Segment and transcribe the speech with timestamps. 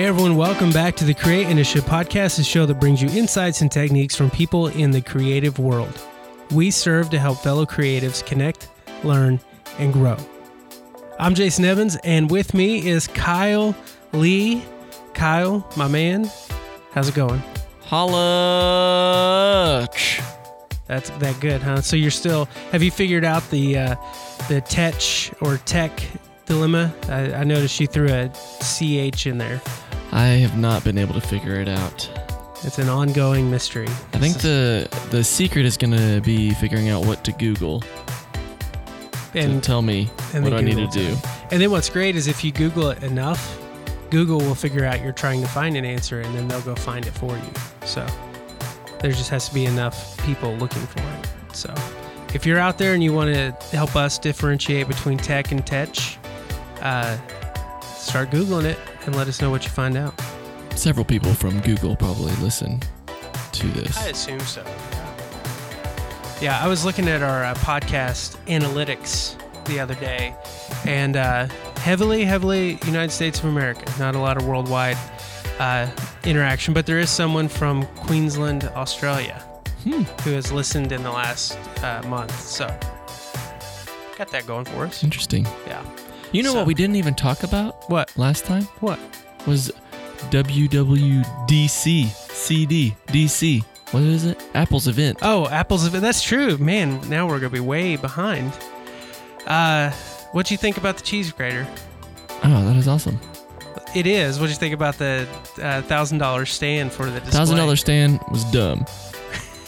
[0.00, 3.60] Hey everyone, welcome back to the Create Initiative podcast, a show that brings you insights
[3.60, 5.92] and techniques from people in the creative world.
[6.52, 8.70] We serve to help fellow creatives connect,
[9.04, 9.40] learn,
[9.76, 10.16] and grow.
[11.18, 13.76] I'm Jason Evans, and with me is Kyle
[14.14, 14.64] Lee.
[15.12, 16.30] Kyle, my man,
[16.92, 17.42] how's it going?
[17.82, 19.86] Holla!
[20.86, 21.82] That's that good, huh?
[21.82, 23.96] So you're still have you figured out the uh,
[24.48, 24.94] the tech
[25.42, 26.02] or tech
[26.46, 26.90] dilemma?
[27.10, 28.30] I, I noticed you threw a
[28.62, 29.60] ch in there.
[30.12, 32.10] I have not been able to figure it out.
[32.62, 33.88] It's an ongoing mystery.
[34.12, 37.82] I think the the secret is gonna be figuring out what to Google
[39.34, 41.16] and to tell me and what I need to do.
[41.50, 43.58] And then what's great is if you Google it enough,
[44.10, 47.06] Google will figure out you're trying to find an answer and then they'll go find
[47.06, 47.52] it for you.
[47.86, 48.06] So
[49.00, 51.56] there just has to be enough people looking for it.
[51.56, 51.72] So
[52.34, 55.88] if you're out there and you want to help us differentiate between tech and tech,
[56.82, 57.16] uh,
[58.00, 60.14] start Googling it and let us know what you find out.
[60.74, 62.80] Several people from Google probably listen
[63.52, 63.96] to this.
[63.98, 64.64] I assume so.
[66.40, 70.34] Yeah, I was looking at our uh, podcast analytics the other day,
[70.86, 73.84] and uh, heavily, heavily United States of America.
[73.98, 74.96] Not a lot of worldwide
[75.58, 75.90] uh,
[76.24, 79.44] interaction, but there is someone from Queensland, Australia,
[79.84, 80.02] Hmm.
[80.24, 82.38] who has listened in the last uh, month.
[82.40, 82.66] So,
[84.16, 85.04] got that going for us.
[85.04, 85.46] Interesting.
[85.66, 85.82] Yeah.
[86.32, 88.10] You know So- what we didn't even talk about What?
[88.16, 88.98] last time What?
[89.46, 89.70] was
[90.30, 93.62] WWDC CD DC.
[93.90, 94.40] What is it?
[94.54, 95.18] Apple's event.
[95.22, 96.02] Oh, Apple's event.
[96.02, 96.56] That's true.
[96.58, 98.52] Man, now we're gonna be way behind.
[99.46, 99.90] Uh,
[100.32, 101.66] what you think about the cheese grater?
[102.44, 103.18] Oh, that is awesome.
[103.94, 104.38] It is.
[104.38, 105.26] What do you think about the
[105.60, 107.32] uh, thousand dollar stand for the display?
[107.32, 108.84] Thousand dollar stand was dumb.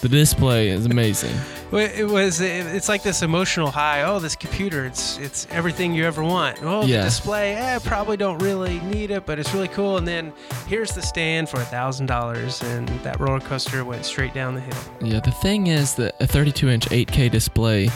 [0.03, 1.33] The display is amazing.
[1.71, 2.41] Well, It was.
[2.41, 4.03] It's like this emotional high.
[4.03, 4.85] Oh, this computer.
[4.85, 6.59] It's it's everything you ever want.
[6.61, 6.99] Oh, Yeah.
[6.99, 7.55] the display.
[7.55, 9.99] Eh, probably don't really need it, but it's really cool.
[9.99, 10.33] And then
[10.67, 14.61] here's the stand for a thousand dollars, and that roller coaster went straight down the
[14.61, 14.77] hill.
[15.03, 17.89] Yeah, the thing is that a 32 inch 8K display,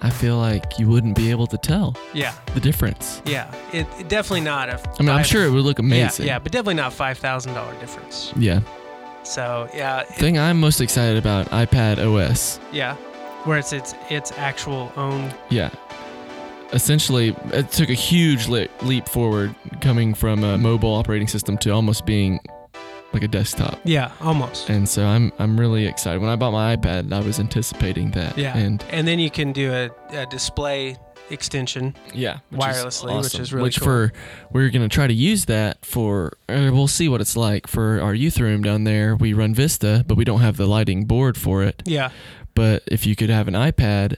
[0.00, 3.20] I feel like you wouldn't be able to tell Yeah, the difference.
[3.26, 3.52] yeah.
[3.74, 4.80] It, it definitely not a.
[4.98, 6.24] I mean, I'm sure it would look amazing.
[6.24, 8.32] Yeah, yeah, but definitely not five thousand dollar difference.
[8.38, 8.60] Yeah.
[9.22, 12.58] So yeah, it- thing I'm most excited about iPad OS.
[12.72, 12.94] yeah,
[13.44, 15.32] where it's its its actual own.
[15.50, 15.70] Yeah.
[16.72, 21.70] Essentially, it took a huge le- leap forward coming from a mobile operating system to
[21.70, 22.38] almost being
[23.12, 23.80] like a desktop.
[23.82, 24.68] Yeah, almost.
[24.70, 26.20] And so I'm I'm really excited.
[26.20, 28.38] When I bought my iPad, I was anticipating that.
[28.38, 30.96] Yeah, And and then you can do a, a display
[31.30, 31.94] extension.
[32.14, 33.40] yeah, which Wirelessly, which awesome.
[33.42, 33.84] is really which cool.
[33.86, 34.12] for
[34.52, 36.32] we're gonna try to use that for.
[36.48, 39.16] Uh, we'll see what it's like for our youth room down there.
[39.16, 41.82] We run Vista, but we don't have the lighting board for it.
[41.86, 42.10] Yeah,
[42.54, 44.16] But if you could have an iPad,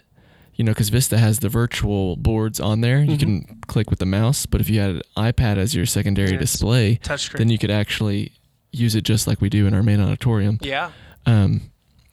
[0.54, 3.20] you know, because Vista has the virtual boards on there, you Mhm.
[3.20, 4.46] can click with the mouse.
[4.46, 7.38] But if you had an iPad as your secondary Yeah, display, touchscreen.
[7.38, 8.32] then you could actually
[8.70, 10.90] use it just like we do in our main auditorium, yeah,
[11.26, 11.60] um,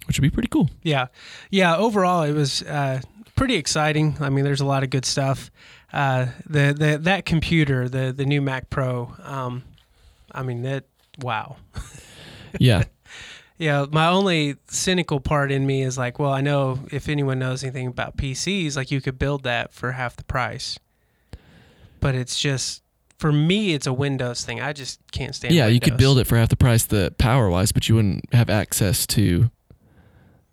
[0.08, 0.70] which would be pretty cool.
[0.84, 1.08] yeah,
[1.52, 1.76] yeah.
[1.76, 3.00] Overall, it was uh,
[3.40, 4.18] pretty exciting.
[4.20, 5.50] I mean, there's a lot of good stuff.
[5.94, 9.16] Uh, the the that computer, the the new Mac Pro.
[9.24, 9.64] Um,
[10.32, 10.84] I mean, that
[11.22, 11.56] wow.
[12.60, 12.86] Yeah.
[13.60, 17.62] Yeah, my only cynical part in me is like, well, I know if anyone knows
[17.62, 20.80] anything about PCs, like you could build that for half the price.
[22.00, 22.82] But it's just
[23.20, 24.62] for me, it's a Windows thing.
[24.62, 25.54] I just can't stand.
[25.54, 28.34] yeah, you could build it for half the price, the power wise, but you wouldn't
[28.34, 29.52] have access to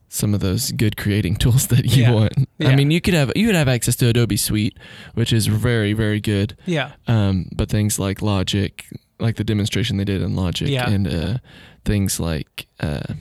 [0.09, 2.11] some of those good creating tools that you Yeah.
[2.13, 2.33] want.
[2.59, 2.69] Yeah.
[2.71, 4.77] I mean, you could have you would have access to Adobe Suite,
[5.15, 6.57] which is very very good.
[6.67, 8.85] Yeah, Um, but things like Logic,
[9.19, 10.89] like the demonstration they did in Logic, Yeah.
[10.89, 11.39] and uh,
[11.85, 13.15] things like uh,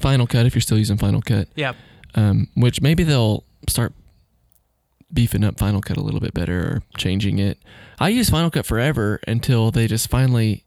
[0.00, 1.72] Final Cut, if you're still using Final Cut, yeah,
[2.14, 3.92] um, which maybe they'll start
[5.12, 7.58] beefing up Final Cut a little bit better or changing it.
[7.98, 10.64] I used Final Cut forever until they just finally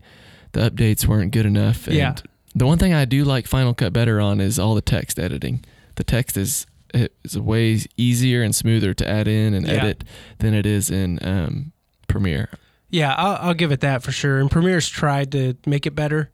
[0.52, 1.88] the updates weren't good enough.
[1.88, 2.16] And Yeah.
[2.56, 5.64] The one thing I do like Final Cut better on is all the text editing.
[5.96, 9.74] The text is is way easier and smoother to add in and Yeah.
[9.74, 10.04] edit
[10.38, 11.72] than it is in um,
[12.08, 12.50] Premiere.
[12.92, 13.16] yeah.
[13.18, 14.40] I'll, I'll give it that for sure.
[14.40, 16.30] And Premiere's tried to make it better.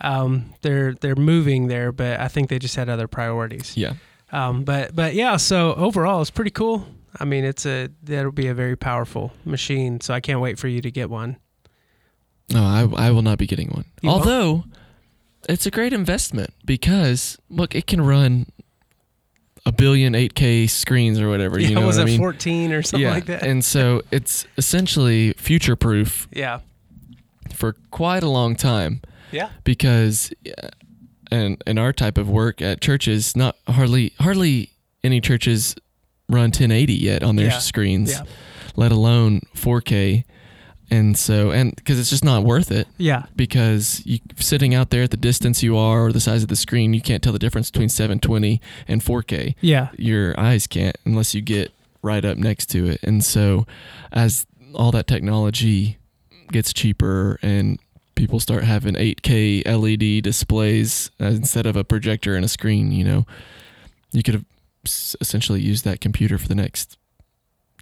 [0.00, 3.76] Um, they're they're moving there, but I think they just had other priorities.
[3.76, 3.94] Yeah.
[4.32, 6.86] Um, but but yeah, so overall, it's pretty cool.
[7.20, 10.00] I mean, it's a that'll be a very powerful machine.
[10.00, 11.36] So I can't wait for you to get one.
[12.52, 13.84] No, I, I will not be getting one.
[14.02, 14.64] You won't?
[15.48, 18.46] It's a great investment because look, it can run
[19.66, 21.58] a billion 8K screens or whatever.
[21.58, 22.18] Yeah, you know was what I it mean?
[22.18, 23.42] 14 or something yeah, like that?
[23.42, 26.60] and so it's essentially future proof yeah.
[27.54, 29.02] for quite a long time
[29.32, 29.50] Yeah.
[29.64, 30.68] because, uh,
[31.30, 34.70] and in our type of work at churches, not hardly hardly
[35.04, 35.76] any churches
[36.28, 37.58] run 1080 yet on their Yeah.
[37.58, 38.22] screens, Yeah.
[38.76, 40.24] let alone 4K.
[40.90, 43.24] And so and because it's just not worth it Yeah.
[43.36, 46.56] because you sitting out there at the distance you are or the size of the
[46.56, 49.88] screen you can't tell the difference between 720 and 4k Yeah.
[49.96, 51.72] your eyes can't unless you get
[52.02, 53.66] right up next to it and so
[54.12, 55.98] as all that technology
[56.50, 57.78] gets cheaper and
[58.16, 63.04] people start having 8k led displays uh, instead of a projector and a screen you
[63.04, 63.26] know
[64.12, 64.44] you could have
[65.20, 66.96] essentially used that computer for the next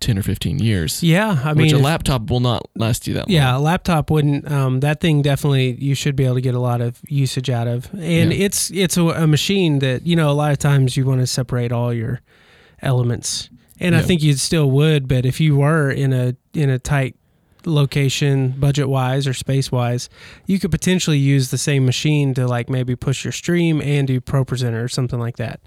[0.00, 1.40] 10 or 15 years Yeah.
[1.44, 4.10] I which mean, a if- laptop will not last you that long Yeah, a laptop
[4.10, 4.50] wouldn't.
[4.50, 7.66] Um, that thing definitely you should be able to get a lot of usage out
[7.68, 8.44] of, and Yeah.
[8.46, 11.26] it's it's a, a machine that you know a lot of times you want to
[11.26, 12.20] separate all your
[12.82, 13.50] elements,
[13.80, 15.08] and I think you still would.
[15.08, 17.16] But if you were in a in a tight
[17.64, 20.08] location, budget wise or space wise,
[20.46, 24.20] you could potentially use the same machine to like maybe push your stream and do
[24.20, 25.60] ProPresenter or something like that.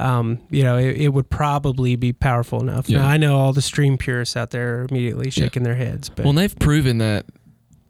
[0.00, 2.88] Um, you know, it, it would probably be powerful enough.
[2.88, 2.98] Yeah.
[3.00, 6.24] Now I know all the stream purists out there are immediately shaking their heads, but
[6.24, 7.26] well they've proven that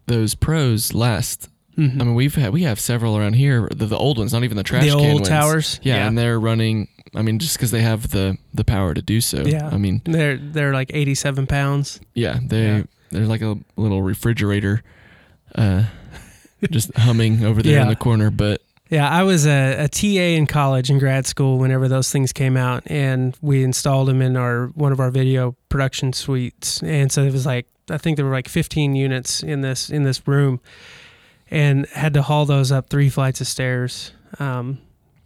[0.07, 1.49] those pros last
[1.79, 2.01] Mhm.
[2.01, 3.69] I mean, we've had we have several around here.
[3.75, 5.29] The, the old ones, not even the trash the can old ones.
[5.29, 5.81] towers.
[5.85, 6.89] Yeah, and they're running.
[7.15, 9.43] I mean, just because they have the the power to do so.
[9.47, 9.69] Yeah.
[9.73, 12.01] I mean, they're they're like eighty seven pounds.
[12.13, 12.83] yeah, they Yeah.
[13.11, 14.83] they're like a little refrigerator,
[15.55, 15.85] uh,
[16.71, 18.31] just humming over there in the corner.
[18.31, 18.61] But
[18.91, 22.57] Yeah, I was a, a TA in college and grad school whenever those things came
[22.57, 26.83] out, and we installed them in our one of our video production suites.
[26.83, 30.03] And so it was like I think there were like fifteen units in this in
[30.03, 30.61] this room,
[31.51, 34.13] and had to haul those up three flights of stairs.
[34.41, 34.79] Um,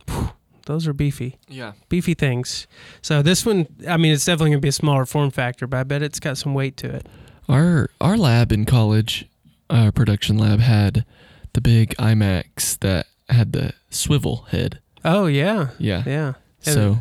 [0.07, 0.31] phew,
[0.67, 2.67] those are beefy, yeah, beefy things.
[3.01, 5.83] So this one, I mean, it's definitely gonna be a smaller form factor, but I
[5.85, 7.07] bet it's got some weight to it.
[7.49, 9.27] our our lab in college,
[9.71, 11.07] our production lab had
[11.55, 14.81] the big iMacs that had the swivel head.
[15.05, 16.99] Oh yeah, Yeah, yeah, so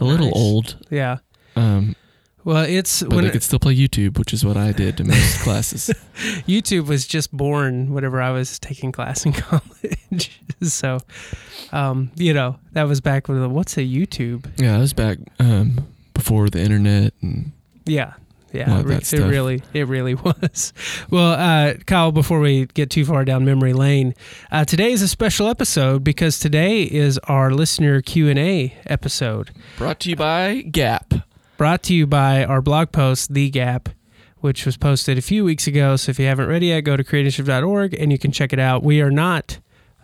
[0.00, 0.36] a little Nice.
[0.36, 0.76] old.
[0.90, 1.18] yeah.
[1.54, 1.94] Um,
[2.44, 5.04] Well, it's but when they could still play YouTube, which is what I did to
[5.04, 5.90] most classes.
[6.46, 10.40] YouTube was just born whenever I was taking class in college.
[10.62, 10.98] so,
[11.72, 14.46] um, you know, that was back with the, what's a YouTube?
[14.58, 17.52] Yeah, I was back um, before the internet and
[17.84, 18.12] Yeah.
[18.52, 20.72] Yeah, it, re- it really, it really was.
[21.10, 24.14] Well, uh, Kyle, before we get too far down memory lane,
[24.50, 29.50] uh, today is a special episode because today is our listener Q and A episode.
[29.76, 31.12] brought to you by Gap.
[31.58, 33.90] brought to you by our blog post, The Gap,
[34.38, 35.96] which was posted a few weeks ago.
[35.96, 38.58] So if you haven't read it yet, go to creatinitiative.org and you can check it
[38.60, 38.82] out.
[38.82, 39.58] We are not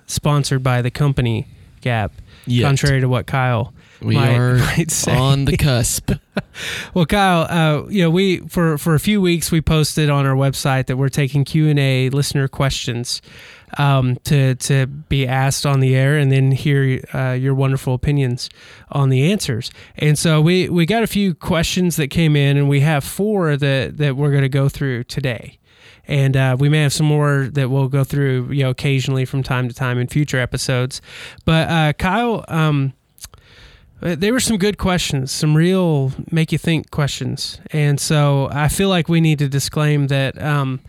[0.07, 1.47] sponsored by the company
[1.81, 2.13] Gap,
[2.47, 2.67] Yet.
[2.67, 3.73] contrary to what Kyle
[4.05, 6.13] we might, are might on the cusp.
[6.95, 10.35] Well, Kyle, uh, you know, we for for a few weeks we posted on our
[10.35, 13.23] website that we're taking Q and A listener questions
[13.79, 18.51] um, to to be asked on the air and then hear uh, your wonderful opinions
[18.91, 19.71] on the answers.
[19.97, 23.57] And so we we got a few questions that came in, and we have four
[23.57, 25.59] that that we're going to go through today.
[26.09, 29.45] And uh, we may have some more that we'll go through, you know, occasionally from
[29.45, 31.01] time to time in future episodes.
[31.45, 32.93] But uh, Kyle, um,
[34.03, 38.69] uh, they were some good questions, some real make you think questions, and so I
[38.69, 40.81] feel like we need to disclaim that, um,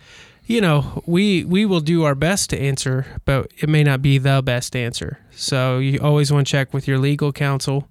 [0.46, 4.18] you know, we we will do our best to answer, but it may not be
[4.18, 5.20] the best answer.
[5.32, 7.88] So you always want to check with your legal counsel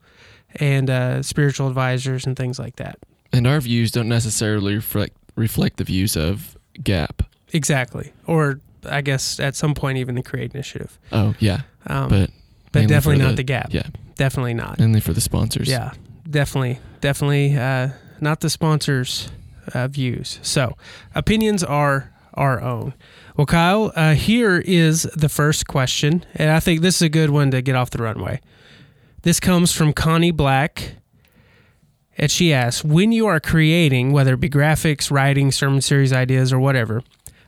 [0.57, 2.99] and uh, spiritual advisors and things like that.
[3.33, 7.23] and our views don't necessarily reflect reflect the views of Gap.
[7.55, 12.31] Exactly, or I guess at some point even the Create Initiative, Oh yeah, um, but
[12.73, 13.73] but definitely not the Gap.
[13.73, 13.87] Yeah,
[14.23, 14.79] Definitely not.
[14.79, 15.69] mainly for the sponsors.
[15.69, 15.91] Yeah,
[16.31, 17.89] definitely, definitely uh,
[18.21, 19.33] not the sponsors'
[19.75, 20.39] uh, views.
[20.43, 20.77] So
[21.13, 22.95] opinions are our own.
[23.37, 27.31] Well, Kyle, uh, here is the first question, and I think this is a good
[27.31, 28.41] one to get off the runway.
[29.23, 30.95] This comes from Connie Black.
[32.17, 36.53] And she asks, when you are creating, whether it be graphics, writing, sermon series ideas,
[36.53, 37.03] or whatever,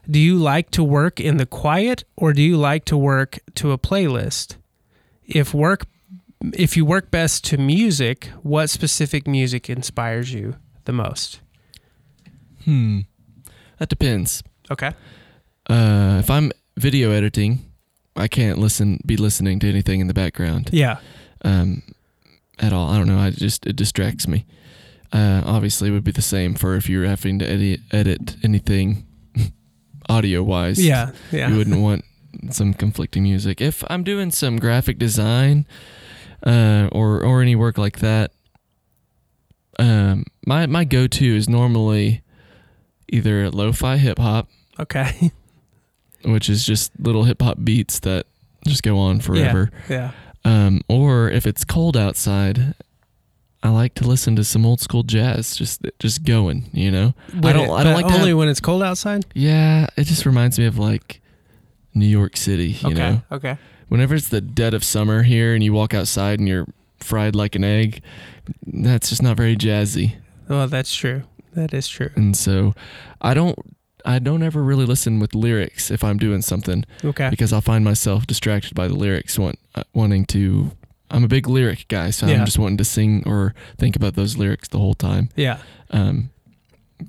[0.09, 3.71] do you like to work in the quiet or do you like to work to
[3.71, 4.57] a playlist?
[5.25, 5.85] If work
[6.53, 11.39] if you work best to music, what specific music inspires you the most?
[12.63, 13.01] Hmm.
[13.79, 14.43] That depends.
[14.71, 14.91] Okay.
[15.69, 17.71] Uh, if I'm video editing,
[18.15, 20.69] I can't listen be listening to anything in the background.
[20.71, 20.97] Yeah.
[21.43, 21.83] Um,
[22.59, 22.89] at all.
[22.89, 23.19] I don't know.
[23.19, 24.45] I just it distracts me.
[25.11, 29.05] Uh, obviously, it would be the same for if you're having to edit edit anything
[30.09, 30.83] audio wise.
[30.83, 31.11] Yeah.
[31.31, 31.49] Yeah.
[31.49, 32.05] you wouldn't want
[32.51, 33.61] some conflicting music.
[33.61, 35.65] If I'm doing some graphic design,
[36.43, 38.31] uh, or or any work like that,
[39.79, 42.21] um, my my go to is normally
[43.09, 44.49] either lo-fi hip hop,
[44.79, 45.31] Okay.
[46.25, 48.25] which is just little hip hop beats that
[48.65, 49.69] just go on forever.
[49.89, 50.11] Yeah.
[50.43, 52.73] Um, or if it's cold outside,
[53.63, 56.69] I like to listen to some old school jazz, just just going.
[56.71, 57.69] You know, When I don't.
[57.69, 59.25] it- I don't like only have- when it's cold outside.
[59.33, 61.21] Yeah, it just reminds me of like
[61.93, 62.69] New York City.
[62.81, 62.95] You okay.
[62.95, 63.57] know, Okay.
[63.89, 66.65] Whenever it's the dead of summer here and you walk outside and you're
[66.99, 68.01] fried like an egg,
[68.65, 70.15] that's just not very jazzy.
[70.47, 71.23] Well, that's true.
[71.53, 72.09] That is true.
[72.15, 72.73] And so,
[73.21, 73.57] I don't.
[74.07, 77.27] I don't ever really listen with lyrics if I'm doing something Okay.
[77.31, 80.69] because I'll find myself distracted by the lyrics, want, uh, wanting to.
[81.09, 82.35] I'm a big lyric guy, so Yeah.
[82.35, 85.29] I'm just wanting to sing or think about those lyrics the whole time.
[85.35, 85.57] Yeah.
[85.89, 86.29] Um,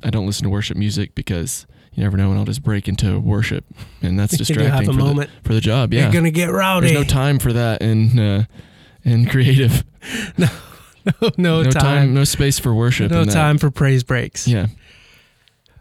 [0.03, 1.67] I don't listen to worship music because
[1.97, 3.65] you never know when I'll just break into worship,
[4.03, 5.93] and that's distracting for the, for the job.
[5.93, 6.89] Yeah, You're gonna get rowdy.
[6.93, 8.45] there's no time for that in uh,
[9.03, 9.83] in creative.
[10.37, 10.49] no,
[11.37, 11.73] no time.
[11.73, 12.15] time.
[12.15, 13.11] no space for worship.
[13.11, 14.47] No time for praise breaks.
[14.47, 14.67] Yeah,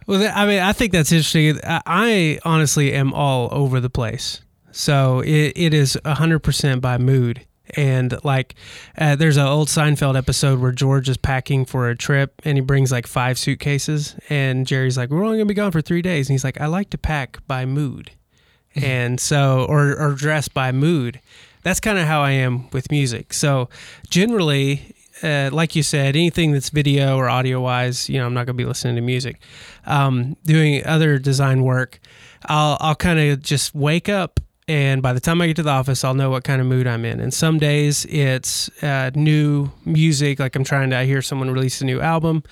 [0.07, 1.59] Well, I mean, I think that's interesting.
[1.63, 4.41] I, I honestly am all over the place.
[4.71, 7.45] So it, it is 100% by mood.
[7.71, 8.55] And like,
[8.97, 12.61] uh, there's an old Seinfeld episode where George is packing for a trip and he
[12.61, 14.15] brings like five suitcases.
[14.29, 16.29] And Jerry's like, We're only going to be gone for three days.
[16.29, 18.11] And he's like, I like to pack by mood.
[18.75, 21.21] and so, or, or dress by mood.
[21.63, 23.33] That's kind of how I am with music.
[23.33, 23.69] So
[24.09, 28.45] generally, uh, like you said, anything that's video or audio wise, you know, I'm not
[28.45, 29.39] going to be listening to music.
[29.85, 31.99] Um, doing other design work,
[32.45, 35.69] I'll I'll kind of just wake up, and by the time I get to the
[35.69, 37.19] office, I'll know what kind of mood I'm in.
[37.19, 41.81] And some days it's uh, new music, like I'm trying to I hear someone release
[41.81, 42.43] a new album.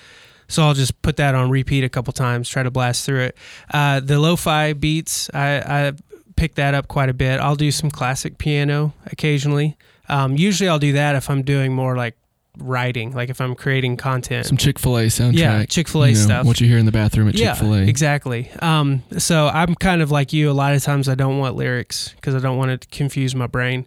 [0.46, 3.36] So I'll just put that on repeat a couple times, try to blast through it.
[3.72, 5.92] Uh, the lo-fi beats, I, I
[6.36, 7.40] pick that up quite a bit.
[7.40, 9.76] I'll do some classic piano occasionally.
[10.08, 12.16] Um, usually I'll do that if I'm doing more like
[12.58, 14.46] writing, like if I'm creating content.
[14.46, 15.38] some Chick Fil A soundtrack.
[15.38, 16.46] Yeah, Chick-fil-A you know, stuff.
[16.46, 17.80] What you hear in the bathroom at Chick Fil A.
[17.80, 18.50] Yeah, exactly.
[18.60, 20.50] Um, so I'm kind of like you.
[20.50, 23.46] A lot of times I don't want lyrics because I don't want to confuse my
[23.46, 23.86] brain.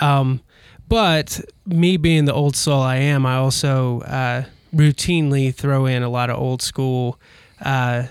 [0.00, 0.40] Um,
[0.88, 4.44] but me being the old soul I am, I also uh,
[4.74, 7.20] routinely throw in a lot of old school
[7.60, 8.06] uh,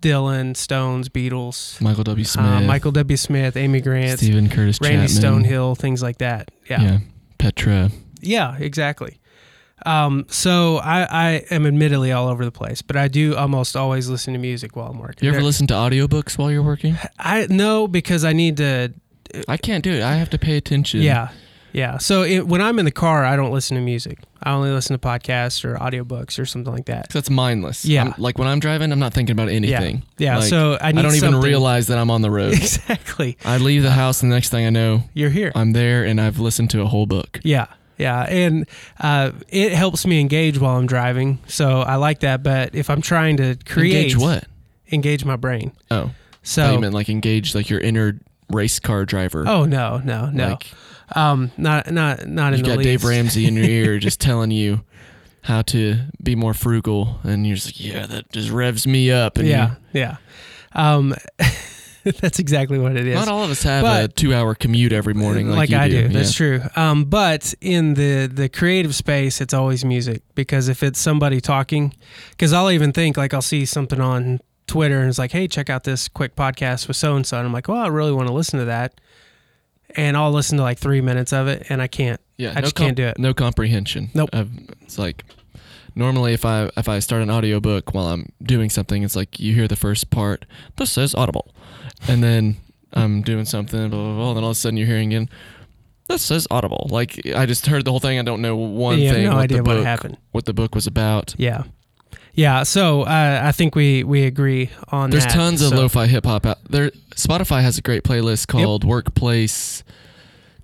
[0.00, 2.24] Dylan, Stones, Beatles, Michael W.
[2.24, 3.16] Smith, uh, Michael W.
[3.16, 6.50] Smith, Amy Grant, Steven Curtis Randy Chapman, Stonehill, things like that.
[6.68, 6.80] Yeah.
[6.80, 6.98] yeah,
[7.38, 7.90] Petra.
[8.20, 9.18] Yeah, exactly.
[9.86, 14.08] Um, so I, I am admittedly all over the place, but I do almost always
[14.10, 15.24] listen to music while I'm working.
[15.24, 16.98] You ever There- listen to audiobooks while you're working?
[17.18, 18.92] I no because I need to.
[19.48, 20.02] I can't do it.
[20.02, 21.00] I have to pay attention.
[21.00, 21.28] Yeah,
[21.72, 21.96] yeah.
[21.98, 24.18] So it, when I'm in the car, I don't listen to music.
[24.42, 27.08] I only listen to podcasts or audiobooks or something like that.
[27.08, 27.84] 'Cause that's mindless.
[27.86, 28.02] Yeah.
[28.04, 30.02] I'm- like when I'm driving, I'm not thinking about anything.
[30.18, 30.38] Yeah.
[30.38, 32.52] Like, so I I, need don't even something- realize that I'm on the road.
[32.54, 33.38] exactly.
[33.46, 35.52] I leave the house, and the next thing I know, You're here.
[35.54, 37.40] I'm there, and I've listened to a whole book.
[37.44, 37.66] Yeah.
[38.00, 38.66] Yeah, and
[38.98, 42.42] uh, it helps me engage while I'm driving, so I like that.
[42.42, 44.44] But if I'm trying to create, Engage what?
[44.90, 45.72] Engage my brain.
[45.90, 46.10] Oh,
[46.42, 49.44] So, so you meant like engage like your inner race car driver.
[49.46, 50.66] oh no, no, no, Like
[51.14, 52.86] um, not not not in you the got least.
[52.88, 54.80] Dave Ramsey in your ear just telling you
[55.42, 59.38] how to be more frugal, and you're just like, yeah, that just revs me up.
[59.38, 60.16] And Yeah, yeah.
[60.72, 61.14] Um,
[62.20, 63.14] that's exactly what it is.
[63.14, 66.08] not all of us have a two-hour commute every morning like, you I do.
[66.08, 66.14] do.
[66.14, 66.62] That's true.
[66.76, 71.94] Um, but in the the creative space, it's always music because if it's somebody talking,
[72.30, 75.68] because I'll even think like I'll see something on Twitter and it's like, hey, check
[75.68, 78.28] out this quick podcast with so and so, and I'm like, well, I really want
[78.28, 79.00] to listen to that,
[79.96, 82.20] and I'll listen to like three minutes of it, and I can't.
[82.36, 83.18] Yeah, I no just can't do it.
[83.18, 84.10] No comprehension.
[84.14, 84.30] Nope.
[84.32, 84.50] Of,
[84.82, 85.24] it's like
[85.94, 89.54] normally if I if I start an audiobook while I'm doing something, it's like you
[89.54, 90.46] hear the first part.
[90.76, 91.52] This says audible,
[92.08, 92.56] and then
[92.92, 93.88] I'm doing something.
[93.90, 94.34] Blah blah blah.
[94.34, 95.28] Then all of a sudden you're hearing again.
[96.08, 96.88] That says audible.
[96.90, 98.18] Like I just heard the whole thing.
[98.18, 99.24] I don't know one you have thing.
[99.26, 100.16] no what idea the what book, happened.
[100.32, 101.34] What the book was about.
[101.38, 101.62] Yeah,
[102.34, 102.64] yeah.
[102.64, 105.14] So uh, I think we we agree on that.
[105.16, 105.34] There's that.
[105.34, 106.90] tons of So- lo-fi hip hop out there.
[107.14, 109.84] Spotify has a great playlist called Workplace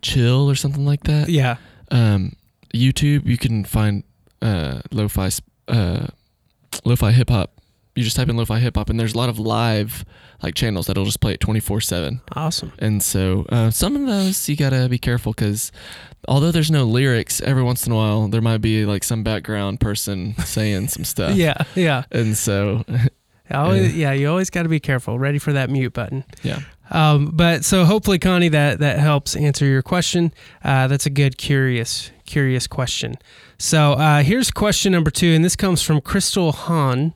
[0.02, 1.28] Chill or something like that.
[1.28, 1.57] Yeah,
[1.93, 2.33] um,
[2.75, 4.02] YouTube, you can find
[4.43, 5.31] uh, lo-fi,
[5.69, 6.07] uh,
[6.85, 7.55] lo-fi hip hop.
[7.96, 10.04] You just type in lo-fi hip hop, and there's a lot of live
[10.42, 12.20] like channels that'll just play it 24 seven.
[12.34, 12.72] awesome.
[12.78, 15.72] And so uh, some of those you gotta be careful because
[16.28, 19.80] although there's no lyrics, every once in a while there might be like some background
[19.80, 21.34] person saying some stuff.
[21.34, 22.04] Yeah, yeah.
[22.12, 22.84] And so
[23.50, 25.18] Always, yeah, you always got to be careful.
[25.18, 26.24] Ready for that mute button.
[26.42, 26.60] yeah,
[26.90, 30.34] Um, but so hopefully, Connie, that that helps answer your question.
[30.64, 33.14] Uh, that's a good, curious, curious question.
[33.58, 37.14] So uh, here's question number two, and this comes from Crystal Hahn.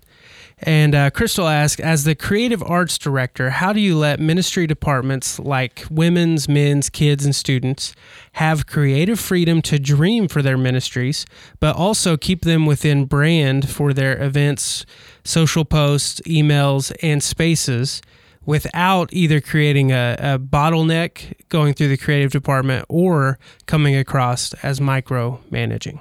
[0.63, 5.39] And uh, Crystal asks, as the creative arts director, how do you let ministry departments
[5.39, 7.95] like women's, men's, kids, and students
[8.33, 11.25] have creative freedom to dream for their ministries,
[11.61, 14.85] but also keep them within brand for their events,
[15.25, 18.03] social posts, emails, and spaces?
[18.47, 24.81] without either creating a, a bottleneck going through the creative department or coming across as
[24.81, 26.01] micromanaging.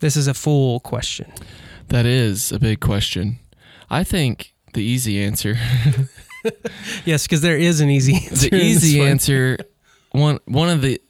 [0.00, 1.32] This is a full question.
[1.88, 3.38] That is a big question.
[3.90, 5.56] I think the easy answer,
[7.04, 8.50] Yes, because there is an easy answer.
[8.50, 9.08] the easy one.
[9.08, 9.58] answer,
[10.12, 11.00] one one of the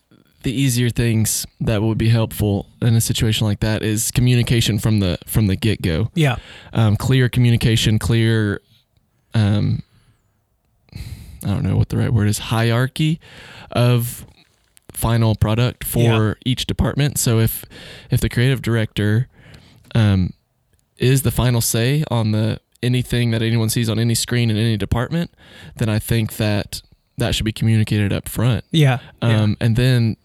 [0.44, 5.00] the easier things that would be helpful in a situation like that is communication from
[5.00, 6.10] the from the get go.
[6.14, 6.36] Yeah.
[6.72, 8.60] Um, clear communication, clear.
[9.34, 9.82] Um,
[10.94, 12.38] I don't know what the right word is.
[12.38, 13.20] Hierarchy
[13.72, 14.24] of
[14.92, 16.34] final product for Yeah.
[16.44, 17.18] each department.
[17.18, 17.64] So if
[18.10, 19.28] if the creative director
[19.94, 20.32] um,
[20.98, 24.76] is the final say on the anything that anyone sees on any screen in any
[24.76, 25.32] department,
[25.76, 26.82] then I think that
[27.16, 28.64] that should be communicated up front.
[28.70, 28.98] Yeah.
[29.22, 29.40] yeah.
[29.42, 30.16] Um, and then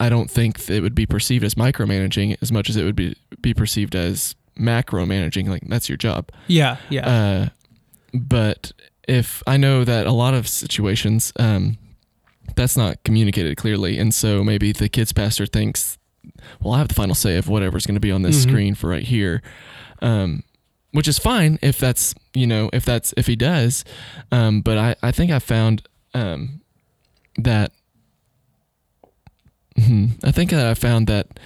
[0.00, 3.14] I don't think it would be perceived as micromanaging as much as it would be
[3.40, 5.48] be perceived as macro managing.
[5.48, 6.30] Like that's your job.
[6.48, 6.76] yeah.
[6.90, 7.08] Yeah.
[7.08, 7.48] Uh,
[8.14, 8.72] but
[9.08, 11.78] if I know that a lot of situations, um,
[12.56, 15.98] that's not communicated clearly, and so maybe the kids pastor thinks,
[16.60, 18.48] well, I have the final say of whatever's going to be on this Mhm.
[18.48, 19.42] screen for right here,
[20.02, 20.42] um,
[20.90, 23.84] which is fine if that's you know if that's if he does,
[24.30, 25.82] um, but I I think I found
[26.14, 26.60] um,
[27.38, 27.72] that.
[29.78, 30.18] Mhm.
[30.22, 31.40] I think that I found that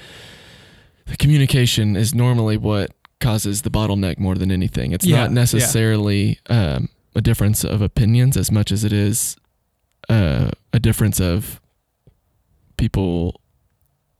[1.06, 4.90] the communication is normally what causes the bottleneck more than anything.
[4.92, 5.34] It's Yeah, not yeah.
[5.34, 9.36] necessarily um, a difference of opinions as much as it is
[10.08, 11.60] uh, a difference of
[12.76, 13.40] people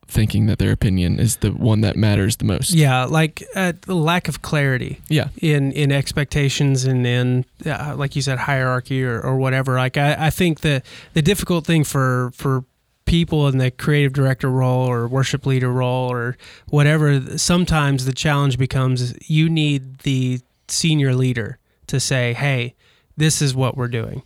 [0.09, 2.73] thinking that their opinion is the one that matters the most.
[2.73, 3.05] yeah.
[3.05, 5.29] Like uh, the lack of clarity Yeah.
[5.39, 9.75] in in expectations and in uh, like you said hierarchy or, or whatever.
[9.77, 10.83] Like I, I think the
[11.15, 12.65] the difficult thing for for
[13.05, 16.37] people in the creative director role or worship leader role or
[16.71, 22.75] whatever sometimes the challenge becomes you need the senior leader to say hey
[23.17, 24.23] this is what we're doing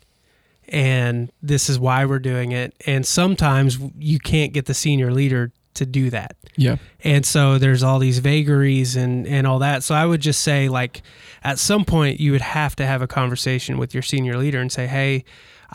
[0.69, 5.53] and this is why we're doing it and sometimes you can't get the senior leader
[5.81, 6.77] to do that Yeah.
[7.03, 10.69] and so there's all these vagaries and and all that so i would just say
[10.69, 11.03] like
[11.43, 14.71] at some point you would have to have a conversation with your senior leader and
[14.73, 15.25] say hey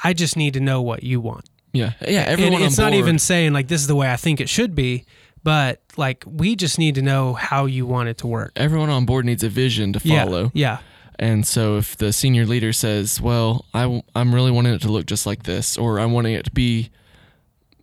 [0.04, 1.92] i just need to know what you want Yeah.
[2.08, 2.24] Yeah.
[2.28, 4.74] Everyone and it's not even saying like this is the way i think it should
[4.76, 5.04] be
[5.44, 9.06] but like we just need to know how you want it to work everyone on
[9.06, 10.52] board needs a vision to follow.
[10.54, 10.78] yeah yeah
[11.18, 13.84] And so if the senior leader says, "Well, I
[14.22, 16.90] am really wanting it to look just like this or I'm wanting it to be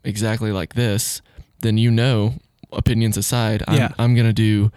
[0.04, 1.22] exactly like this,"
[1.62, 2.34] then you know,
[2.72, 3.88] opinions aside, I'm, Yeah.
[3.98, 4.70] I'm going to do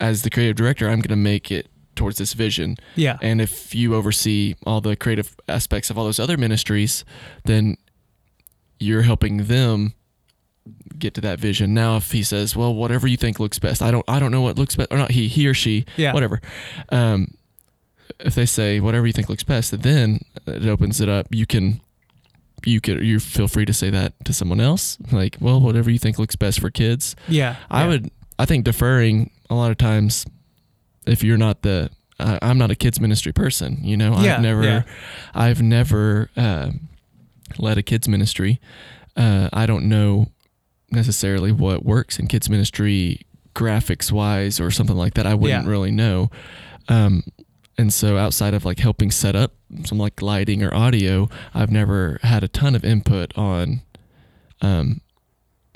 [0.00, 2.76] as the creative director, I'm going to make it towards this vision.
[2.96, 7.04] yeah And if you oversee all the creative aspects of all those other ministries,
[7.44, 7.76] then
[8.80, 9.94] you're helping them
[10.98, 11.72] get to that vision.
[11.74, 14.40] Now, if he says, "Well, whatever you think looks best," I don't, I don't know
[14.40, 16.12] what looks best, or not he, he or she, Yeah.
[16.12, 16.40] whatever.
[16.90, 17.34] Um,
[18.18, 21.26] if they say whatever you think looks best, then it opens it up.
[21.30, 21.80] You can,
[22.66, 24.98] you could, you feel free to say that to someone else.
[25.12, 27.14] Like, well, whatever you think looks best for kids.
[27.28, 27.88] yeah I yeah.
[27.88, 28.10] would.
[28.38, 30.26] I think deferring a lot of times,
[31.06, 33.78] if you're not the, I I'm not a kids ministry person.
[33.82, 34.82] You know, Yeah, I've never, yeah.
[35.34, 36.88] I've never um
[37.58, 38.60] led a kids ministry.
[39.16, 40.26] Uh, I don't know
[40.90, 43.20] necessarily what works in kids ministry
[43.54, 45.26] graphics wise or something like that.
[45.26, 45.70] I wouldn't Yeah.
[45.70, 46.30] really know.
[46.88, 47.22] Um,
[47.76, 49.52] and so outside of like helping set up
[49.84, 53.82] some like lighting or audio, I've never had a ton of input on,
[54.60, 55.00] um,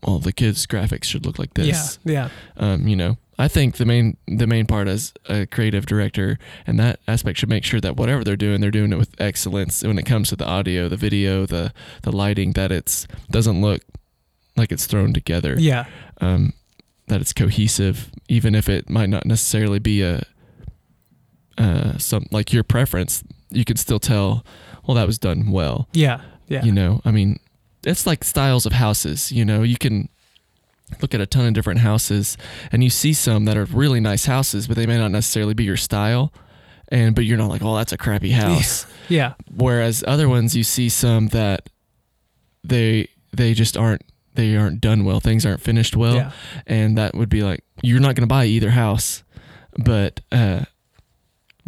[0.07, 1.99] well, the kids' graphics should look like this.
[2.05, 2.29] Yeah yeah.
[2.57, 6.77] Um, you know i think the main the main part as a creative director and
[6.81, 9.97] that aspect should make sure that whatever they're doing they're doing it with excellence when
[9.97, 13.83] it comes to the audio the video the the lighting that it's doesn't look
[14.59, 15.55] like it's thrown together.
[15.57, 15.87] Yeah.
[16.21, 16.53] Um,
[17.07, 20.25] that it's cohesive even if it might not necessarily be a
[21.59, 24.45] uh, some like your preference you can still tell
[24.87, 25.89] well that was done well.
[25.93, 26.65] Yeah yeah.
[26.65, 27.39] You know i mean
[27.85, 30.09] it's like styles of houses you know you can
[31.03, 32.37] look at a ton of different houses
[32.73, 35.65] and you see some that are really nice houses but they may not necessarily be
[35.65, 36.33] your style
[36.89, 38.87] and but you're not like oh that's a crappy house.
[39.11, 39.35] Yeah.
[39.57, 41.71] Whereas other ones you see some that
[42.63, 44.03] they they just aren't
[44.35, 46.33] they aren't done well things aren't finished well yeah.
[46.67, 49.25] and that would be like you're not going to buy either house
[49.79, 50.67] but uh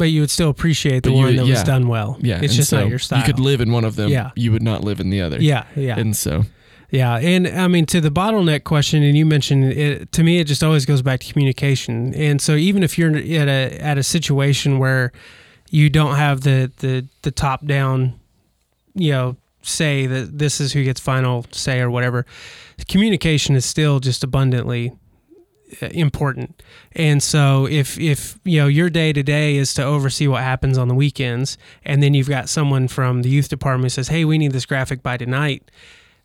[0.01, 2.43] but you would still appreciate the But one would- that was done well yeah it's
[2.43, 4.31] and just so not your style you could live in one of them Yeah.
[4.35, 6.43] you would not live in the other yeah yeah and so
[7.01, 10.11] Yeah, and I mean to the bottleneck question, and you mentioned it.
[10.11, 12.13] To me, it just always goes back to communication.
[12.15, 13.61] And so even if you're at a
[13.91, 15.13] at a situation where
[15.69, 18.19] you don't have the the the top down,
[18.93, 22.25] you know, say that this is who gets final say or whatever,
[22.89, 24.91] communication is still just abundantly
[25.81, 26.61] Uh, important.
[26.93, 30.77] And so if if you know your day to day is to oversee what happens
[30.77, 34.25] on the weekends and then you've got someone from the youth department who says, "Hey,
[34.25, 35.69] we need this graphic by tonight."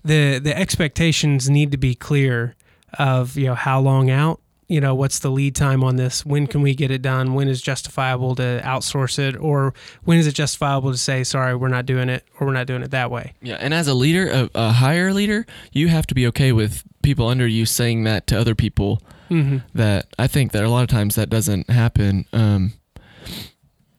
[0.04, 2.54] The the expectations need to be clear
[2.98, 6.26] of, you know, how long out you know, what's the lead time on this?
[6.26, 7.34] When can we get it done?
[7.34, 11.68] When is justifiable to outsource it, or when is it justifiable to say, sorry, we're
[11.68, 13.34] not doing it, or we're not doing it that way?
[13.40, 16.82] Yeah, and as a leader, a, a higher leader, you have to be okay with
[17.06, 19.00] people under you saying that to other people.
[19.30, 19.58] Mm-hmm.
[19.74, 22.26] That I think that a lot of times that doesn't happen.
[22.32, 22.74] Um,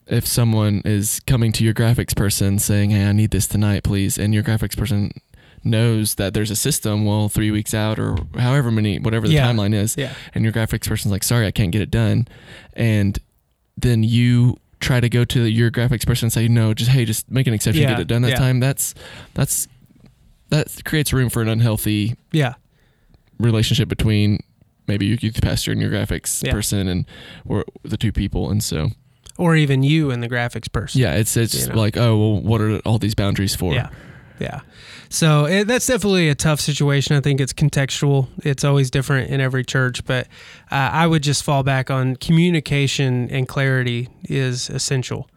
[0.07, 4.17] if someone is coming to your graphics person saying, "Hey, I need this tonight, please,"
[4.17, 5.11] and your graphics person
[5.63, 9.47] knows that there's a system, well, three weeks out or however many, whatever the Yeah.
[9.51, 10.13] timeline is, Yeah.
[10.33, 12.27] and your graphics person's like, "Sorry, I can't get it done,"
[12.73, 13.19] and
[13.75, 17.29] then you try to go to your graphics person and say, "No, just hey, just
[17.29, 18.93] make an exception, Yeah, get it done that time." That's
[19.33, 19.67] that's
[20.49, 22.53] that creates room for an unhealthy Yeah.
[23.39, 24.39] Relationship between
[24.88, 26.52] maybe your youth pastor and your graphics Yeah.
[26.54, 27.06] person and
[27.45, 28.89] or the two people and so
[29.38, 31.02] Or even you and the graphics person.
[31.02, 31.76] yeah it's it's You know.
[31.80, 33.89] like oh well what are all these boundaries for Yeah.
[34.39, 34.60] Yeah.
[35.10, 37.15] So it, that's definitely a tough situation.
[37.15, 38.28] I think it's contextual.
[38.43, 40.28] It's always different in every church, but
[40.69, 45.28] uh, I would just fall back on communication and clarity is essential.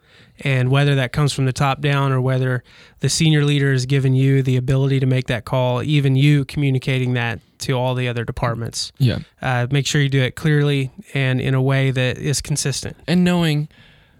[0.43, 2.63] And whether that comes from the top down or whether
[2.99, 7.13] the senior leader has given you the ability to make that call, even you communicating
[7.13, 11.39] that to all the other departments, yeah uh, make sure you do it clearly and
[11.39, 12.97] in a way that is consistent.
[13.07, 13.67] and knowing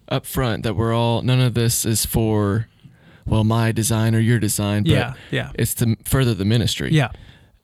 [0.09, 2.67] up front that we're all none of this is for
[3.25, 5.13] well my design or your design but Yeah.
[5.31, 5.51] Yeah.
[5.55, 7.09] it's to further the ministry Yeah.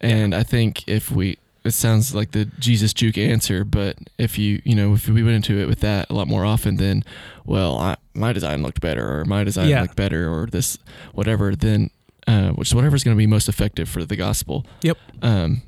[0.02, 1.38] and i think if we
[1.68, 5.36] it sounds like the jesus juke answer but if you you know if we went
[5.36, 7.04] into it with that a lot more often then
[7.46, 9.82] well I, my design looked better or my design Yeah.
[9.82, 10.78] looked better or this
[11.14, 11.90] whatever then
[12.28, 14.98] uh, which is whatever's going to be most effective for the gospel Yep.
[15.22, 15.62] um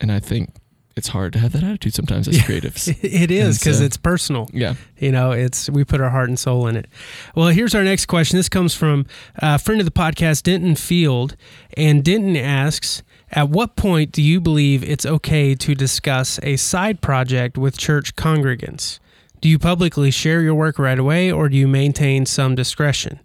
[0.00, 0.50] and i think
[0.96, 2.42] it's hard to have that attitude sometimes as Yeah.
[2.42, 4.48] creatives It is because so- it's personal.
[4.52, 6.86] yeah You know, it's we put our heart and soul in it.
[7.34, 8.36] Well, here's our next question.
[8.36, 11.36] This comes from a friend of the podcast, Denton Field,
[11.74, 17.00] and Denton asks, "At what point do you believe it's okay to discuss a side
[17.00, 18.98] project with church congregants?
[19.40, 23.20] Do you publicly share your work right away, or do you maintain some discretion?"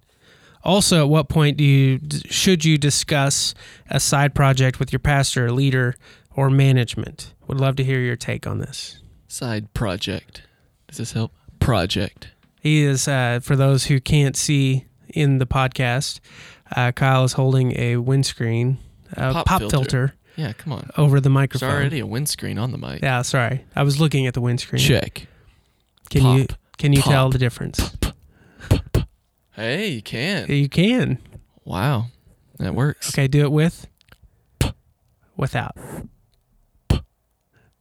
[0.64, 3.54] Also, at what point do you should you discuss
[3.88, 5.94] a side project with your pastor, leader,
[6.34, 7.32] or management?
[7.46, 9.00] Would love to hear your take on this.
[9.28, 10.42] side project
[10.88, 12.28] does this help project
[12.60, 16.18] He is, uh, for those who can't see in the podcast,
[16.74, 18.78] uh, Kyle is holding a windscreen,
[19.16, 19.76] uh, Pop pop, filter.
[19.76, 20.14] filter.
[20.36, 21.68] yeah come on over the microphone.
[21.68, 23.64] there's already a windscreen on the mic Yeah, sorry.
[23.74, 24.80] I was looking at the windscreen.
[24.80, 25.26] check
[26.10, 26.38] Can Pop.
[26.38, 26.46] you
[26.78, 27.12] can you Pop.
[27.12, 27.96] tell the difference?
[29.52, 31.18] hey you can You can.
[31.64, 32.06] wow
[32.58, 33.86] that works Okay, do it with
[35.36, 35.76] without.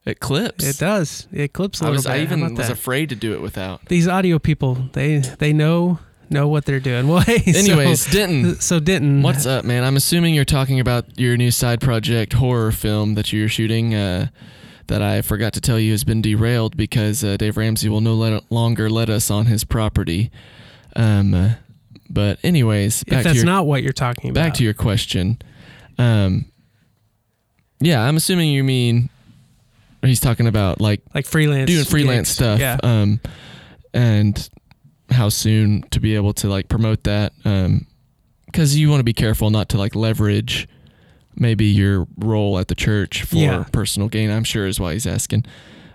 [0.05, 1.27] it clips It does.
[1.31, 2.11] It clips a I little was bit.
[2.11, 2.71] I even was that?
[2.71, 3.85] afraid to do it without.
[3.87, 5.99] These audio people, they they know
[6.31, 7.07] know what they're doing.
[7.15, 9.83] Well, hey, so- Anyways, Denton, so, Denton, what's up, man?
[9.83, 13.93] I'm assuming you're talking about your new side project horror film that you're shooting.
[13.93, 14.27] Uh,
[14.87, 18.13] that I forgot to tell you has been derailed because uh, Dave Ramsey will no
[18.13, 20.29] let, longer let us on his property.
[20.95, 21.49] Um, uh,
[22.07, 25.39] but anyways, if that's your not what you're talking about, back to your question.
[25.97, 26.45] Um,
[27.79, 29.09] yeah, I'm assuming you mean
[30.03, 32.35] he's talking about like like freelance doing freelance gigs.
[32.35, 32.77] stuff Yeah.
[32.83, 33.19] um
[33.91, 34.49] and
[35.09, 37.85] how soon to be able to like promote that um
[38.47, 40.67] because you want to be careful not to like leverage
[41.35, 43.63] maybe your role at the church for Yeah.
[43.71, 45.45] personal gain i'm sure is why he's asking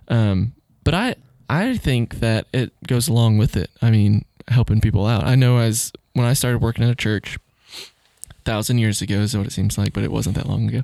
[0.09, 0.53] um
[0.85, 1.14] but i
[1.49, 5.59] i think that it goes along with it i mean helping people out i know
[5.59, 7.38] as when i started working at a church
[8.31, 10.83] a thousand years ago is what it seems like but it wasn't that long ago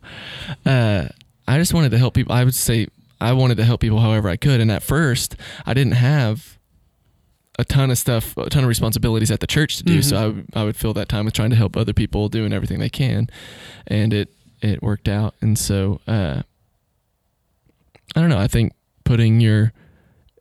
[0.64, 1.06] uh
[1.46, 4.28] i just wanted to help people i would say I wanted to help people however
[4.28, 4.60] I could.
[4.60, 6.55] And at first, I didn't have
[7.58, 9.98] a ton of stuff, a ton of responsibilities at the church to do.
[10.00, 10.04] Mhm.
[10.04, 12.52] So I, would- I would fill that time with trying to help other people, doing
[12.52, 13.28] everything they can,
[13.86, 14.28] and it
[14.62, 15.34] it worked out.
[15.40, 16.42] And so uh,
[18.14, 18.38] I don't know.
[18.38, 18.72] I think
[19.04, 19.72] putting your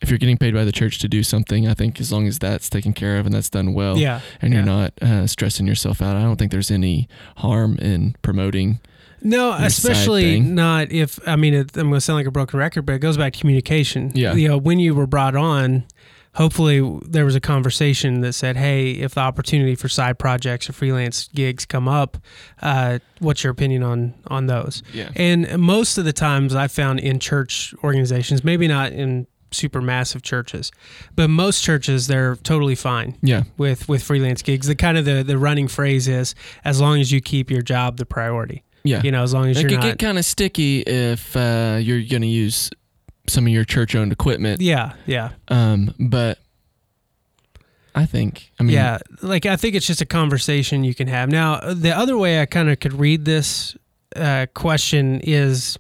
[0.01, 2.37] if you're getting paid by the church to do something, I think as long as
[2.37, 4.59] that's taken care of and that's done well, yeah, and yeah.
[4.59, 8.79] you're not uh, stressing yourself out, I don't think there's any harm in promoting.
[9.21, 12.83] No, especially not if I mean it, I'm going to sound like a broken record,
[12.85, 14.11] but it goes back to communication.
[14.13, 14.33] Yeah.
[14.35, 15.85] you know, when you were brought on,
[16.35, 20.73] hopefully there was a conversation that said, "Hey, if the opportunity for side projects or
[20.73, 22.17] freelance gigs come up,
[22.61, 25.09] uh, what's your opinion on on those?" Yeah.
[25.15, 30.21] And most of the times I found in church organizations, maybe not in super massive
[30.21, 30.69] churches,
[31.15, 33.43] but most churches they're totally fine Yeah.
[33.57, 34.67] with with freelance gigs.
[34.67, 37.97] The kind of the the running phrase is as long as you keep your job
[37.97, 38.63] the priority.
[38.83, 39.01] Yeah.
[39.03, 41.79] You know, as long as It you're could not get kind of sticky if uh,
[41.81, 42.69] you're going to use
[43.27, 44.61] some of your church-owned equipment.
[44.61, 45.31] Yeah, yeah.
[45.47, 46.39] Um, but
[47.93, 51.29] I think, I mean, yeah, like I think it's just a conversation you can have.
[51.29, 53.75] Now, the other way I kind of could read this
[54.15, 55.77] uh, question is